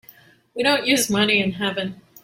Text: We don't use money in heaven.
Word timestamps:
We 0.55 0.63
don't 0.63 0.87
use 0.87 1.11
money 1.11 1.39
in 1.43 1.51
heaven. 1.51 2.01